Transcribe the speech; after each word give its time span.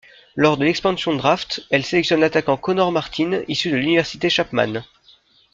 Lors 0.35 0.57
de 0.57 0.65
l'Expansion 0.65 1.13
Draft, 1.15 1.63
elle 1.69 1.85
sélectionne 1.85 2.21
l'attaquant 2.21 2.57
Conor 2.57 2.91
Martin 2.91 3.43
issu 3.47 3.69
de 3.69 3.75
l'Université 3.75 4.31
Chapman. 4.31 4.81